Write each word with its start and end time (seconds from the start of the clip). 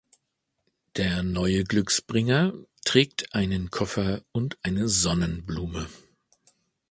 Der 0.95 1.21
neue 1.21 1.63
Glücksbringer 1.63 2.53
trägt 2.85 3.35
einen 3.35 3.69
Koffer 3.69 4.23
und 4.31 4.57
eine 4.63 4.89
Sonnenblume. 4.89 5.87